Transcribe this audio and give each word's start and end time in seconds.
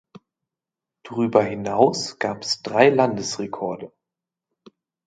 Drüber 1.03 1.43
hinaus 1.43 2.17
gab 2.17 2.41
es 2.41 2.63
drei 2.63 2.89
Landesrekorde. 2.89 3.91